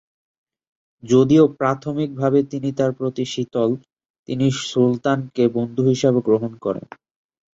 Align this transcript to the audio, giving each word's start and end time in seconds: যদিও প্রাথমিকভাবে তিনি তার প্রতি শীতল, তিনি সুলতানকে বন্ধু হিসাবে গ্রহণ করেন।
যদিও 1.03 1.43
প্রাথমিকভাবে 1.59 2.39
তিনি 2.43 2.69
তার 2.73 2.91
প্রতি 2.93 3.23
শীতল, 3.25 3.69
তিনি 4.29 4.45
সুলতানকে 4.63 5.43
বন্ধু 5.57 5.81
হিসাবে 5.91 6.19
গ্রহণ 6.27 6.51
করেন। 6.57 6.85